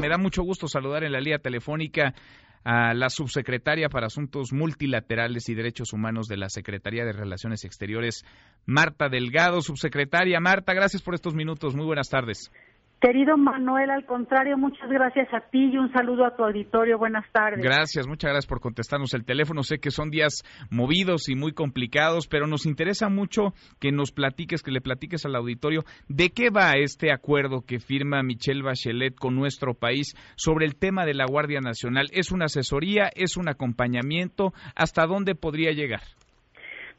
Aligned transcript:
Me 0.00 0.08
da 0.08 0.16
mucho 0.16 0.42
gusto 0.42 0.68
saludar 0.68 1.02
en 1.02 1.12
la 1.12 1.20
línea 1.20 1.38
telefónica 1.38 2.14
a 2.64 2.94
la 2.94 3.08
subsecretaria 3.10 3.88
para 3.88 4.06
Asuntos 4.06 4.52
Multilaterales 4.52 5.48
y 5.48 5.54
Derechos 5.54 5.92
Humanos 5.92 6.28
de 6.28 6.36
la 6.36 6.48
Secretaría 6.48 7.04
de 7.04 7.12
Relaciones 7.12 7.64
Exteriores, 7.64 8.24
Marta 8.66 9.08
Delgado. 9.08 9.60
Subsecretaria 9.60 10.38
Marta, 10.38 10.72
gracias 10.72 11.02
por 11.02 11.14
estos 11.14 11.34
minutos. 11.34 11.74
Muy 11.74 11.86
buenas 11.86 12.08
tardes. 12.08 12.52
Querido 13.00 13.36
Manuel, 13.36 13.90
al 13.90 14.04
contrario, 14.06 14.58
muchas 14.58 14.90
gracias 14.90 15.32
a 15.32 15.40
ti 15.50 15.70
y 15.72 15.78
un 15.78 15.92
saludo 15.92 16.26
a 16.26 16.34
tu 16.34 16.42
auditorio. 16.42 16.98
Buenas 16.98 17.24
tardes. 17.30 17.62
Gracias, 17.62 18.08
muchas 18.08 18.30
gracias 18.30 18.46
por 18.46 18.60
contestarnos 18.60 19.14
el 19.14 19.24
teléfono. 19.24 19.62
Sé 19.62 19.78
que 19.78 19.92
son 19.92 20.10
días 20.10 20.42
movidos 20.68 21.28
y 21.28 21.36
muy 21.36 21.52
complicados, 21.52 22.26
pero 22.26 22.48
nos 22.48 22.66
interesa 22.66 23.08
mucho 23.08 23.54
que 23.78 23.92
nos 23.92 24.10
platiques, 24.10 24.64
que 24.64 24.72
le 24.72 24.80
platiques 24.80 25.24
al 25.24 25.36
auditorio 25.36 25.84
de 26.08 26.30
qué 26.30 26.50
va 26.50 26.72
este 26.72 27.12
acuerdo 27.12 27.62
que 27.64 27.78
firma 27.78 28.24
Michelle 28.24 28.62
Bachelet 28.62 29.14
con 29.14 29.36
nuestro 29.36 29.74
país 29.74 30.16
sobre 30.34 30.66
el 30.66 30.74
tema 30.74 31.06
de 31.06 31.14
la 31.14 31.26
Guardia 31.26 31.60
Nacional. 31.60 32.08
¿Es 32.12 32.32
una 32.32 32.46
asesoría? 32.46 33.10
¿Es 33.14 33.36
un 33.36 33.48
acompañamiento? 33.48 34.52
¿Hasta 34.74 35.06
dónde 35.06 35.36
podría 35.36 35.70
llegar? 35.70 36.02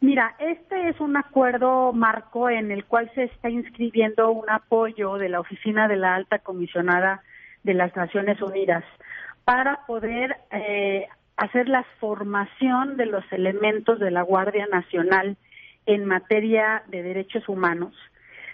Mira, 0.01 0.33
este 0.39 0.89
es 0.89 0.99
un 1.01 1.17
acuerdo 1.17 1.91
marco 1.91 2.49
en 2.49 2.71
el 2.71 2.85
cual 2.85 3.11
se 3.15 3.25
está 3.25 3.49
inscribiendo 3.49 4.31
un 4.31 4.49
apoyo 4.49 5.17
de 5.17 5.27
la 5.27 5.41
Oficina 5.41 5.89
de 5.89 5.97
la 5.97 6.15
Alta 6.15 6.39
Comisionada 6.39 7.21
de 7.63 7.73
las 7.73 7.93
Naciones 7.95 8.41
Unidas 8.41 8.85
para 9.43 9.85
poder 9.87 10.37
eh, 10.51 11.07
hacer 11.35 11.67
la 11.67 11.83
formación 11.99 12.95
de 12.95 13.07
los 13.07 13.23
elementos 13.31 13.99
de 13.99 14.11
la 14.11 14.21
Guardia 14.21 14.67
Nacional 14.67 15.35
en 15.85 16.05
materia 16.05 16.83
de 16.87 17.03
derechos 17.03 17.49
humanos, 17.49 17.93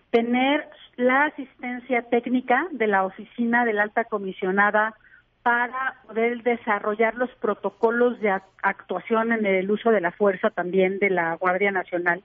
tener 0.09 0.67
la 0.95 1.25
asistencia 1.25 2.03
técnica 2.03 2.67
de 2.71 2.87
la 2.87 3.03
Oficina 3.03 3.65
de 3.65 3.73
la 3.73 3.83
Alta 3.83 4.05
Comisionada 4.05 4.95
para 5.45 5.93
poder 6.07 6.41
desarrollar 6.41 7.13
los 7.13 7.29
protocolos 7.35 8.19
de 8.19 8.31
actuación 8.63 9.31
en 9.31 9.45
el 9.45 9.69
uso 9.69 9.91
de 9.91 10.01
la 10.01 10.11
fuerza 10.11 10.49
también 10.49 10.97
de 10.97 11.11
la 11.11 11.35
Guardia 11.35 11.71
Nacional. 11.71 12.23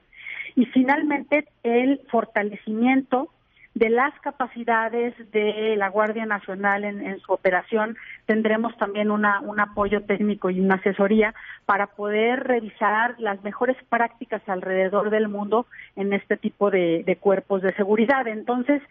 Y 0.56 0.64
finalmente, 0.64 1.46
el 1.62 2.00
fortalecimiento 2.10 3.28
de 3.74 3.90
las 3.90 4.18
capacidades 4.20 5.14
de 5.32 5.76
la 5.76 5.90
Guardia 5.90 6.24
Nacional 6.24 6.82
en, 6.84 7.20
su 7.20 7.32
operación. 7.32 7.98
Tendremos 8.24 8.74
también 8.78 9.10
una, 9.10 9.40
un 9.40 9.60
apoyo 9.60 10.00
técnico 10.00 10.48
y 10.48 10.58
una 10.58 10.76
asesoría 10.76 11.34
para 11.66 11.88
poder 11.88 12.44
revisar 12.44 13.16
las 13.18 13.44
mejores 13.44 13.76
prácticas 13.90 14.40
alrededor 14.48 15.10
del 15.10 15.28
mundo 15.28 15.66
en 15.94 16.14
este 16.14 16.38
tipo 16.38 16.70
de, 16.70 17.04
de 17.04 17.16
cuerpos 17.16 17.60
de 17.60 17.74
seguridad. 17.74 18.26
Entonces, 18.26 18.82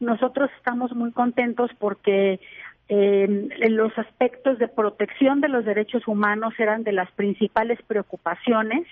nosotros 0.00 0.50
estamos 0.58 0.92
muy 0.92 1.12
contentos 1.12 1.70
porque 1.78 2.40
eh, 2.88 3.48
los 3.68 3.96
aspectos 3.98 4.58
de 4.58 4.68
protección 4.68 5.40
de 5.40 5.48
los 5.48 5.64
derechos 5.64 6.06
humanos 6.06 6.54
eran 6.58 6.84
de 6.84 6.92
las 6.92 7.10
principales 7.12 7.80
preocupaciones 7.86 8.86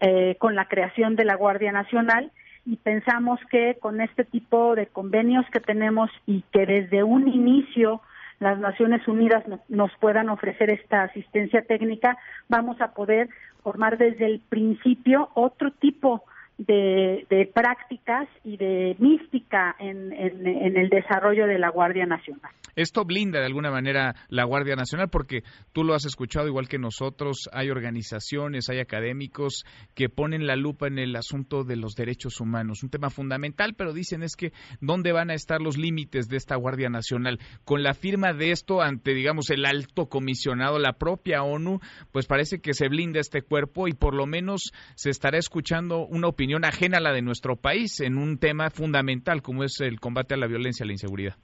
eh, 0.00 0.36
con 0.38 0.54
la 0.54 0.66
creación 0.66 1.16
de 1.16 1.24
la 1.24 1.34
Guardia 1.34 1.72
Nacional 1.72 2.30
y 2.66 2.76
pensamos 2.76 3.40
que 3.50 3.76
con 3.80 4.00
este 4.00 4.24
tipo 4.24 4.74
de 4.74 4.86
convenios 4.86 5.44
que 5.50 5.60
tenemos 5.60 6.10
y 6.26 6.42
que 6.52 6.64
desde 6.64 7.02
un 7.02 7.28
inicio 7.28 8.00
las 8.40 8.58
Naciones 8.58 9.06
Unidas 9.08 9.44
nos 9.68 9.90
puedan 10.00 10.28
ofrecer 10.28 10.70
esta 10.70 11.02
asistencia 11.02 11.62
técnica, 11.62 12.18
vamos 12.48 12.80
a 12.80 12.92
poder 12.92 13.28
formar 13.62 13.96
desde 13.98 14.26
el 14.26 14.40
principio 14.48 15.30
otro 15.34 15.70
tipo 15.70 16.24
de, 16.58 17.50
prácticas 17.54 18.28
y 18.44 18.56
de 18.56 18.96
mística 18.98 19.74
en, 19.78 20.12
el 20.12 20.88
desarrollo 20.88 21.46
de 21.46 21.58
la 21.58 21.70
Guardia 21.70 22.06
Nacional. 22.06 22.52
Esto 22.76 23.04
blinda 23.04 23.40
de 23.40 23.46
alguna 23.46 23.70
manera 23.70 24.14
la 24.28 24.44
Guardia 24.44 24.76
Nacional 24.76 25.08
porque 25.08 25.44
tú 25.72 25.84
lo 25.84 25.94
has 25.94 26.04
escuchado 26.04 26.46
igual 26.48 26.68
que 26.68 26.78
nosotros, 26.78 27.48
hay 27.52 27.70
organizaciones, 27.70 28.68
hay 28.68 28.80
académicos 28.80 29.64
que 29.94 30.08
ponen 30.08 30.46
la 30.46 30.56
lupa 30.56 30.86
en 30.86 30.98
el 30.98 31.14
asunto 31.16 31.64
de 31.64 31.76
los 31.76 31.94
derechos 31.94 32.40
humanos, 32.40 32.82
un 32.82 32.90
tema 32.90 33.10
fundamental, 33.10 33.74
pero 33.74 33.92
dicen 33.92 34.22
es 34.22 34.36
que 34.36 34.52
dónde 34.80 35.12
van 35.12 35.30
a 35.30 35.34
estar 35.34 35.60
los 35.60 35.76
límites 35.76 36.28
de 36.28 36.36
esta 36.36 36.56
Guardia 36.56 36.88
Nacional. 36.88 37.38
Con 37.64 37.82
la 37.82 37.94
firma 37.94 38.32
de 38.32 38.50
esto 38.50 38.82
ante, 38.82 39.14
digamos, 39.14 39.50
el 39.50 39.64
alto 39.66 40.06
comisionado, 40.06 40.78
la 40.78 40.94
propia 40.94 41.42
ONU, 41.42 41.80
pues 42.12 42.26
parece 42.26 42.60
que 42.60 42.74
se 42.74 42.88
blinda 42.88 43.20
este 43.20 43.42
cuerpo 43.42 43.88
y 43.88 43.92
por 43.92 44.14
lo 44.14 44.26
menos 44.26 44.72
se 44.94 45.10
estará 45.10 45.38
escuchando 45.38 46.06
una 46.06 46.28
opinión 46.28 46.64
ajena 46.64 46.98
a 46.98 47.00
la 47.00 47.12
de 47.12 47.22
nuestro 47.22 47.56
país 47.56 48.00
en 48.00 48.16
un 48.18 48.38
tema 48.38 48.70
fundamental 48.70 49.42
como 49.42 49.64
es 49.64 49.80
el 49.80 50.00
combate 50.00 50.34
a 50.34 50.36
la 50.36 50.46
violencia 50.46 50.84
y 50.84 50.88
la 50.88 50.94
inseguridad. 50.94 51.36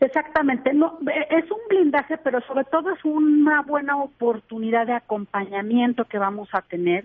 Exactamente, 0.00 0.72
no, 0.72 0.98
es 1.30 1.50
un 1.50 1.58
blindaje, 1.68 2.18
pero 2.18 2.40
sobre 2.42 2.64
todo 2.64 2.90
es 2.90 3.04
una 3.04 3.62
buena 3.62 3.96
oportunidad 3.96 4.86
de 4.86 4.94
acompañamiento 4.94 6.06
que 6.06 6.18
vamos 6.18 6.48
a 6.52 6.62
tener 6.62 7.04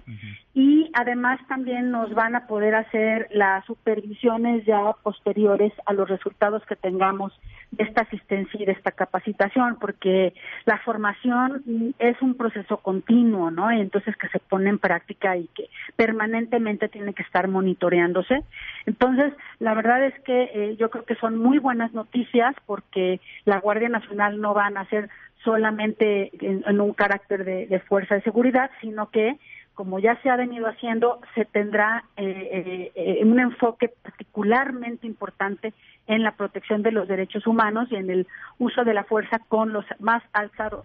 y 0.56 0.90
además 0.94 1.38
también 1.50 1.92
nos 1.92 2.14
van 2.14 2.34
a 2.34 2.48
poder 2.48 2.76
hacer 2.76 3.28
las 3.32 3.66
supervisiones 3.66 4.66
ya 4.66 4.94
posteriores 5.04 5.74
a 5.86 5.92
los 5.92 6.08
resultados 6.08 6.66
que 6.66 6.78
tengamos 6.78 7.38
de 7.72 7.84
esta 7.84 8.04
asistencia 8.04 8.62
y 8.62 8.66
de 8.66 8.72
esta 8.72 8.92
capacitación, 8.92 9.78
porque 9.82 10.34
la 10.64 10.78
formación 10.78 11.94
es 12.00 12.22
un 12.22 12.36
proceso 12.36 12.78
continuo, 12.78 13.52
¿no? 13.52 13.70
Y 13.74 13.82
entonces 13.82 14.16
que 14.16 14.30
se 14.30 14.40
pone 14.40 14.70
en 14.70 14.80
práctica 14.80 15.36
y 15.36 15.48
que 15.48 15.70
permanentemente 15.98 16.88
tiene 16.88 17.14
que 17.14 17.24
estar 17.24 17.50
monitoreándose. 17.50 18.46
Entonces, 18.86 19.34
la 19.60 19.74
verdad 19.74 20.06
es 20.06 20.18
que 20.22 20.44
eh, 20.54 20.78
yo 20.80 20.90
creo 20.90 21.04
que 21.04 21.16
son 21.16 21.38
muy 21.38 21.60
buenas 21.60 21.92
noticias 21.94 22.56
porque 22.66 23.20
la 23.44 23.60
Guardia 23.60 23.90
Nacional 23.90 24.40
no 24.40 24.54
va 24.54 24.68
a 24.68 24.70
nacer 24.70 25.10
solamente 25.44 26.32
en, 26.40 26.80
un 26.80 26.94
carácter 26.94 27.44
de 27.44 27.80
fuerza 27.82 28.16
de 28.16 28.22
seguridad, 28.22 28.72
sino 28.82 29.12
que 29.12 29.38
como 29.76 30.00
ya 30.00 30.20
se 30.24 30.30
ha 30.30 30.38
venido 30.38 30.68
haciendo, 30.68 31.20
se 31.36 31.46
tendrá 31.46 32.06
eh, 32.18 32.24
eh, 32.26 32.92
eh, 32.96 33.26
un 33.26 33.40
enfoque 33.40 33.90
particularmente 34.02 35.06
importante 35.06 35.74
en 36.08 36.24
la 36.24 36.32
protección 36.32 36.82
de 36.82 36.92
los 36.92 37.08
derechos 37.08 37.46
humanos 37.46 37.88
y 37.92 37.96
en 37.96 38.10
el 38.10 38.28
uso 38.58 38.84
de 38.84 38.94
la 38.94 39.04
fuerza 39.04 39.40
con 39.48 39.74
los 39.74 39.86
más, 40.00 40.24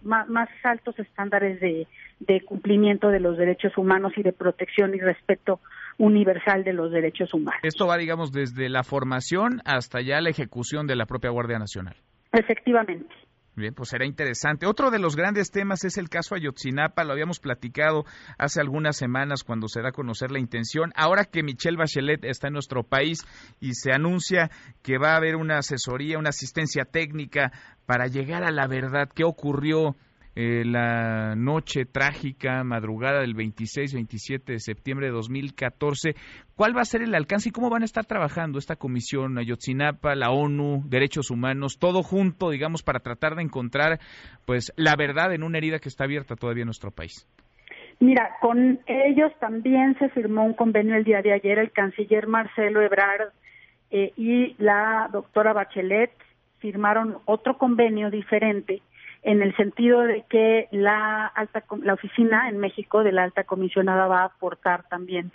más, 0.02 0.48
altos 0.64 0.98
estándares 0.98 1.60
de, 1.60 1.86
de, 2.20 2.40
cumplimiento 2.42 3.08
de 3.08 3.20
los 3.20 3.36
derechos 3.38 3.76
humanos 3.78 4.12
y 4.16 4.22
de 4.22 4.32
protección 4.32 4.94
y 4.94 4.98
respeto 4.98 5.60
universal 5.98 6.64
de 6.64 6.72
los 6.72 6.90
derechos 6.90 7.32
humanos. 7.32 7.60
Esto 7.62 7.86
va, 7.86 7.96
digamos, 7.96 8.32
desde 8.32 8.68
la 8.68 8.82
formación 8.82 9.60
hasta 9.64 10.00
ya 10.00 10.20
la 10.20 10.30
ejecución 10.30 10.86
de 10.86 10.96
la 10.96 11.06
propia 11.06 11.30
Guardia 11.30 11.58
Nacional. 11.58 11.96
Efectivamente. 12.32 13.14
Bien, 13.56 13.74
pues 13.74 13.88
será 13.90 14.06
interesante. 14.06 14.66
Otro 14.66 14.90
de 14.90 14.98
los 14.98 15.16
grandes 15.16 15.50
temas 15.50 15.84
es 15.84 15.98
el 15.98 16.08
caso 16.08 16.34
Ayotzinapa, 16.34 17.04
lo 17.04 17.12
habíamos 17.12 17.40
platicado 17.40 18.04
hace 18.38 18.60
algunas 18.60 18.96
semanas 18.96 19.42
cuando 19.42 19.66
se 19.68 19.82
da 19.82 19.88
a 19.88 19.92
conocer 19.92 20.30
la 20.30 20.38
intención. 20.38 20.92
Ahora 20.94 21.24
que 21.24 21.42
Michelle 21.42 21.76
Bachelet 21.76 22.24
está 22.24 22.46
en 22.46 22.54
nuestro 22.54 22.84
país 22.84 23.26
y 23.60 23.74
se 23.74 23.92
anuncia 23.92 24.50
que 24.82 24.98
va 24.98 25.12
a 25.12 25.16
haber 25.16 25.36
una 25.36 25.58
asesoría, 25.58 26.18
una 26.18 26.30
asistencia 26.30 26.84
técnica 26.84 27.52
para 27.86 28.06
llegar 28.06 28.44
a 28.44 28.52
la 28.52 28.68
verdad, 28.68 29.08
qué 29.14 29.24
ocurrió 29.24 29.96
eh, 30.36 30.64
la 30.64 31.34
noche 31.34 31.84
trágica, 31.84 32.62
madrugada 32.62 33.20
del 33.20 33.34
26-27 33.34 34.44
de 34.44 34.58
septiembre 34.60 35.06
de 35.06 35.12
2014. 35.12 36.14
¿Cuál 36.54 36.76
va 36.76 36.82
a 36.82 36.84
ser 36.84 37.02
el 37.02 37.14
alcance 37.14 37.48
y 37.48 37.52
cómo 37.52 37.68
van 37.68 37.82
a 37.82 37.84
estar 37.84 38.06
trabajando 38.06 38.58
esta 38.58 38.76
comisión, 38.76 39.38
Ayotzinapa, 39.38 40.14
la 40.14 40.30
ONU, 40.30 40.82
Derechos 40.86 41.30
Humanos, 41.30 41.78
todo 41.78 42.02
junto, 42.02 42.50
digamos, 42.50 42.82
para 42.82 43.00
tratar 43.00 43.34
de 43.34 43.42
encontrar 43.42 43.98
pues 44.46 44.72
la 44.76 44.94
verdad 44.96 45.32
en 45.34 45.42
una 45.42 45.58
herida 45.58 45.78
que 45.78 45.88
está 45.88 46.04
abierta 46.04 46.36
todavía 46.36 46.62
en 46.62 46.68
nuestro 46.68 46.90
país? 46.90 47.26
Mira, 47.98 48.36
con 48.40 48.80
ellos 48.86 49.32
también 49.40 49.96
se 49.98 50.08
firmó 50.10 50.44
un 50.44 50.54
convenio 50.54 50.96
el 50.96 51.04
día 51.04 51.20
de 51.22 51.34
ayer, 51.34 51.58
el 51.58 51.70
canciller 51.70 52.26
Marcelo 52.26 52.80
Ebrard 52.80 53.32
eh, 53.90 54.12
y 54.16 54.54
la 54.58 55.08
doctora 55.12 55.52
Bachelet 55.52 56.12
firmaron 56.60 57.18
otro 57.26 57.58
convenio 57.58 58.10
diferente 58.10 58.80
en 59.22 59.42
el 59.42 59.54
sentido 59.56 60.00
de 60.02 60.24
que 60.28 60.68
la 60.70 61.26
alta 61.26 61.62
la 61.82 61.94
oficina 61.94 62.48
en 62.48 62.58
México 62.58 63.02
de 63.02 63.12
la 63.12 63.24
alta 63.24 63.44
comisionada 63.44 64.06
va 64.06 64.20
a 64.20 64.26
aportar 64.26 64.88
también 64.88 65.30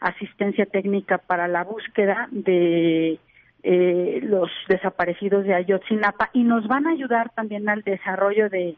asistencia 0.00 0.66
técnica 0.66 1.18
para 1.18 1.48
la 1.48 1.64
búsqueda 1.64 2.28
de 2.30 3.18
eh, 3.62 4.20
los 4.22 4.50
desaparecidos 4.68 5.44
de 5.44 5.54
Ayotzinapa 5.54 6.30
y 6.32 6.42
nos 6.42 6.66
van 6.66 6.86
a 6.86 6.90
ayudar 6.90 7.30
también 7.30 7.68
al 7.68 7.82
desarrollo 7.82 8.50
de 8.50 8.76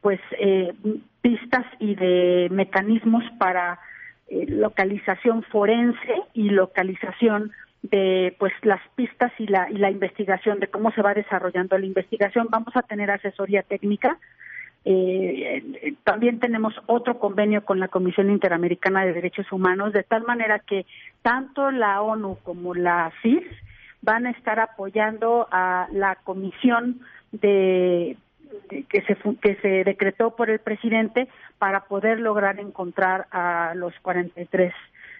pues 0.00 0.20
eh, 0.38 0.72
pistas 1.20 1.66
y 1.78 1.94
de 1.94 2.48
mecanismos 2.50 3.24
para 3.38 3.80
eh, 4.28 4.46
localización 4.48 5.42
forense 5.42 6.22
y 6.32 6.50
localización 6.50 7.52
de 7.82 8.34
pues 8.38 8.52
las 8.62 8.80
pistas 8.94 9.32
y 9.38 9.46
la 9.46 9.70
y 9.70 9.74
la 9.74 9.90
investigación 9.90 10.60
de 10.60 10.68
cómo 10.68 10.92
se 10.92 11.02
va 11.02 11.14
desarrollando 11.14 11.78
la 11.78 11.86
investigación. 11.86 12.48
Vamos 12.50 12.76
a 12.76 12.82
tener 12.82 13.10
asesoría 13.10 13.62
técnica. 13.62 14.18
Eh, 14.84 15.94
también 16.04 16.40
tenemos 16.40 16.74
otro 16.86 17.18
convenio 17.18 17.64
con 17.64 17.80
la 17.80 17.88
Comisión 17.88 18.30
Interamericana 18.30 19.04
de 19.04 19.12
Derechos 19.12 19.50
Humanos 19.52 19.92
de 19.92 20.02
tal 20.04 20.22
manera 20.22 20.58
que 20.58 20.86
tanto 21.22 21.70
la 21.70 22.00
ONU 22.00 22.38
como 22.42 22.74
la 22.74 23.12
CIS 23.22 23.44
van 24.00 24.26
a 24.26 24.30
estar 24.30 24.58
apoyando 24.58 25.46
a 25.50 25.86
la 25.92 26.16
comisión 26.16 27.00
de, 27.32 28.16
que 28.88 29.02
se 29.02 29.16
que 29.42 29.56
se 29.56 29.84
decretó 29.84 30.34
por 30.34 30.48
el 30.48 30.60
presidente 30.60 31.28
para 31.58 31.80
poder 31.84 32.18
lograr 32.18 32.58
encontrar 32.58 33.26
a 33.30 33.74
los 33.76 33.92
43 34.00 34.72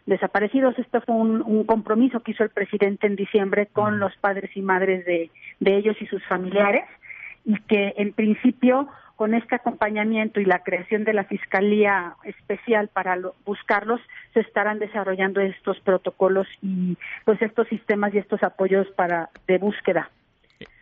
desaparecidos. 0.06 0.78
Este 0.78 1.00
fue 1.00 1.14
un, 1.14 1.64
compromiso 1.64 2.20
que 2.20 2.32
hizo 2.32 2.44
el 2.44 2.50
presidente 2.50 3.06
en 3.06 3.16
diciembre 3.16 3.66
con 3.66 3.98
los 3.98 4.16
padres 4.16 4.50
y 4.56 4.62
madres 4.62 5.04
de, 5.04 5.30
de 5.60 5.76
ellos 5.76 5.96
y 6.00 6.06
sus 6.06 6.24
familiares 6.26 6.84
y 7.44 7.56
que 7.62 7.94
en 7.96 8.12
principio 8.12 8.88
con 9.20 9.34
este 9.34 9.54
acompañamiento 9.54 10.40
y 10.40 10.46
la 10.46 10.62
creación 10.62 11.04
de 11.04 11.12
la 11.12 11.24
Fiscalía 11.24 12.14
Especial 12.24 12.88
para 12.88 13.18
buscarlos, 13.44 14.00
se 14.32 14.40
estarán 14.40 14.78
desarrollando 14.78 15.42
estos 15.42 15.78
protocolos 15.80 16.46
y 16.62 16.96
pues 17.26 17.42
estos 17.42 17.68
sistemas 17.68 18.14
y 18.14 18.18
estos 18.18 18.42
apoyos 18.42 18.86
para 18.96 19.28
de 19.46 19.58
búsqueda. 19.58 20.10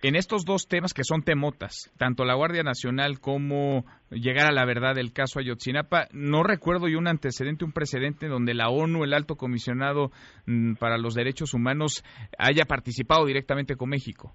En 0.02 0.16
estos 0.16 0.44
dos 0.44 0.68
temas 0.68 0.92
que 0.92 1.04
son 1.04 1.22
temotas, 1.22 1.92
tanto 1.98 2.24
la 2.24 2.34
Guardia 2.34 2.62
Nacional 2.62 3.20
como 3.20 3.84
llegar 4.10 4.46
a 4.46 4.52
la 4.52 4.64
verdad 4.64 4.94
del 4.94 5.12
caso 5.12 5.38
Ayotzinapa, 5.38 6.06
no 6.12 6.42
recuerdo 6.42 6.88
yo 6.88 6.98
un 6.98 7.06
antecedente, 7.06 7.64
un 7.64 7.72
precedente 7.72 8.26
donde 8.26 8.54
la 8.54 8.70
ONU, 8.70 9.04
el 9.04 9.14
alto 9.14 9.36
comisionado 9.36 10.10
mm, 10.46 10.74
para 10.74 10.98
los 10.98 11.14
derechos 11.14 11.54
humanos, 11.54 12.04
haya 12.38 12.64
participado 12.64 13.26
directamente 13.26 13.76
con 13.76 13.90
México. 13.90 14.34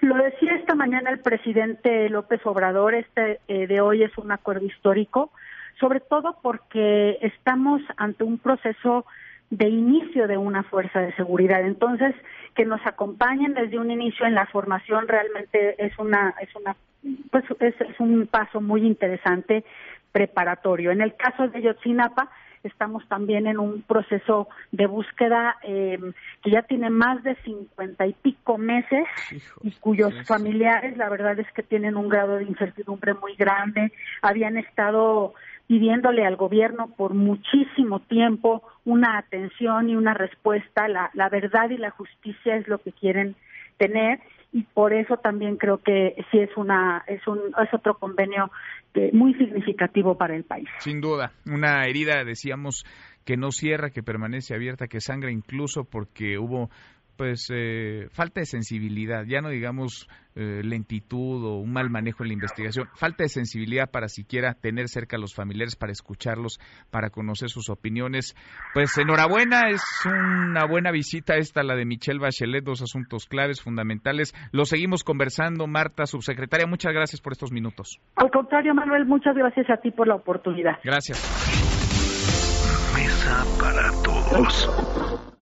Lo 0.00 0.16
decía 0.16 0.56
esta 0.56 0.74
mañana 0.74 1.10
el 1.10 1.20
presidente 1.20 2.08
López 2.08 2.40
Obrador, 2.44 2.94
este 2.94 3.38
eh, 3.46 3.68
de 3.68 3.80
hoy 3.80 4.02
es 4.02 4.16
un 4.18 4.32
acuerdo 4.32 4.66
histórico, 4.66 5.30
sobre 5.78 6.00
todo 6.00 6.36
porque 6.42 7.18
estamos 7.22 7.82
ante 7.96 8.24
un 8.24 8.38
proceso 8.38 9.06
de 9.52 9.68
inicio 9.68 10.26
de 10.26 10.38
una 10.38 10.62
fuerza 10.62 11.00
de 11.00 11.14
seguridad. 11.14 11.60
Entonces, 11.60 12.14
que 12.54 12.64
nos 12.64 12.80
acompañen 12.86 13.52
desde 13.52 13.78
un 13.78 13.90
inicio 13.90 14.24
en 14.24 14.34
la 14.34 14.46
formación 14.46 15.06
realmente 15.06 15.74
es 15.84 15.92
una 15.98 16.34
es 16.40 16.48
una 16.56 16.74
pues 17.30 17.44
es, 17.60 17.78
es 17.80 18.00
un 18.00 18.26
paso 18.26 18.62
muy 18.62 18.86
interesante 18.86 19.64
preparatorio. 20.10 20.90
En 20.90 21.02
el 21.02 21.14
caso 21.16 21.48
de 21.48 21.60
Yotzinapa, 21.60 22.30
estamos 22.62 23.06
también 23.08 23.46
en 23.46 23.58
un 23.58 23.82
proceso 23.82 24.48
de 24.70 24.86
búsqueda 24.86 25.56
eh, 25.62 25.98
que 26.42 26.50
ya 26.50 26.62
tiene 26.62 26.88
más 26.88 27.22
de 27.22 27.34
cincuenta 27.44 28.06
y 28.06 28.14
pico 28.14 28.56
meses 28.56 29.04
y 29.62 29.70
cuyos 29.72 30.14
familiares, 30.26 30.96
la 30.96 31.10
verdad 31.10 31.38
es 31.38 31.50
que 31.52 31.62
tienen 31.62 31.96
un 31.96 32.08
grado 32.08 32.36
de 32.36 32.44
incertidumbre 32.44 33.12
muy 33.14 33.34
grande, 33.34 33.92
habían 34.22 34.56
estado 34.56 35.34
pidiéndole 35.72 36.26
al 36.26 36.36
gobierno 36.36 36.88
por 36.98 37.14
muchísimo 37.14 38.00
tiempo 38.00 38.62
una 38.84 39.16
atención 39.16 39.88
y 39.88 39.96
una 39.96 40.12
respuesta, 40.12 40.86
la, 40.86 41.08
la 41.14 41.30
verdad 41.30 41.70
y 41.70 41.78
la 41.78 41.88
justicia 41.88 42.56
es 42.56 42.68
lo 42.68 42.76
que 42.76 42.92
quieren 42.92 43.36
tener 43.78 44.20
y 44.52 44.64
por 44.64 44.92
eso 44.92 45.16
también 45.16 45.56
creo 45.56 45.78
que 45.78 46.14
sí 46.30 46.40
es 46.40 46.50
una 46.58 47.02
es 47.06 47.26
un 47.26 47.38
es 47.38 47.72
otro 47.72 47.94
convenio 47.94 48.50
eh, 48.92 49.08
muy 49.14 49.32
significativo 49.32 50.18
para 50.18 50.36
el 50.36 50.44
país. 50.44 50.68
Sin 50.80 51.00
duda, 51.00 51.32
una 51.46 51.86
herida 51.86 52.22
decíamos 52.22 52.84
que 53.24 53.38
no 53.38 53.50
cierra, 53.50 53.88
que 53.88 54.02
permanece 54.02 54.54
abierta, 54.54 54.88
que 54.88 55.00
sangra 55.00 55.30
incluso 55.30 55.84
porque 55.84 56.36
hubo 56.36 56.68
pues 57.16 57.48
eh, 57.52 58.08
falta 58.12 58.40
de 58.40 58.46
sensibilidad, 58.46 59.24
ya 59.26 59.40
no 59.40 59.50
digamos 59.50 60.08
eh, 60.34 60.62
lentitud 60.64 61.44
o 61.44 61.58
un 61.58 61.72
mal 61.72 61.90
manejo 61.90 62.22
en 62.22 62.28
la 62.28 62.34
investigación, 62.34 62.88
falta 62.94 63.24
de 63.24 63.28
sensibilidad 63.28 63.90
para 63.90 64.08
siquiera 64.08 64.54
tener 64.54 64.88
cerca 64.88 65.16
a 65.16 65.20
los 65.20 65.34
familiares, 65.34 65.76
para 65.76 65.92
escucharlos, 65.92 66.58
para 66.90 67.10
conocer 67.10 67.50
sus 67.50 67.68
opiniones. 67.68 68.34
Pues 68.72 68.96
enhorabuena, 68.96 69.68
es 69.68 69.82
una 70.06 70.66
buena 70.66 70.90
visita 70.90 71.36
esta, 71.36 71.62
la 71.62 71.76
de 71.76 71.84
Michelle 71.84 72.18
Bachelet, 72.18 72.64
dos 72.64 72.80
asuntos 72.80 73.26
claves, 73.26 73.60
fundamentales. 73.60 74.34
Lo 74.52 74.64
seguimos 74.64 75.04
conversando, 75.04 75.66
Marta, 75.66 76.06
subsecretaria, 76.06 76.66
muchas 76.66 76.94
gracias 76.94 77.20
por 77.20 77.32
estos 77.32 77.52
minutos. 77.52 78.00
Al 78.16 78.30
contrario, 78.30 78.74
Manuel, 78.74 79.04
muchas 79.04 79.36
gracias 79.36 79.68
a 79.68 79.76
ti 79.76 79.90
por 79.90 80.08
la 80.08 80.14
oportunidad. 80.14 80.78
Gracias. 80.82 81.18
Mesa 82.94 83.44
para 83.58 83.90
todos. 84.02 85.21